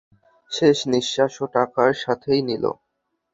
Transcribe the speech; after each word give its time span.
শেষ 0.51 0.77
নিঃশ্বাস 0.91 1.33
ও 1.43 1.55
টাকার 1.55 1.91
সাথেই 2.03 2.41
নিলো। 2.49 2.71